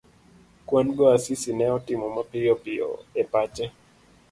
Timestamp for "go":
0.95-1.03